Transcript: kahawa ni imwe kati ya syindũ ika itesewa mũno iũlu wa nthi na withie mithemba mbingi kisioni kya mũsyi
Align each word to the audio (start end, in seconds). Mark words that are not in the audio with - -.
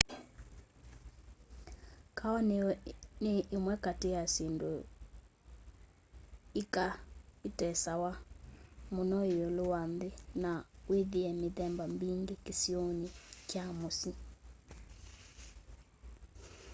kahawa 2.17 2.39
ni 3.23 3.33
imwe 3.55 3.75
kati 3.85 4.07
ya 4.15 4.21
syindũ 4.33 4.71
ika 6.61 6.85
itesewa 7.47 8.11
mũno 8.95 9.17
iũlu 9.33 9.63
wa 9.73 9.81
nthi 9.91 10.09
na 10.43 10.51
withie 10.89 11.29
mithemba 11.41 11.83
mbingi 11.93 12.33
kisioni 12.45 13.07
kya 13.49 13.65
mũsyi 13.79 14.11